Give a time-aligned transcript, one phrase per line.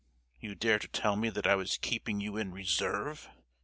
[0.39, 3.29] You dare to tell me that I was keeping you in reserve!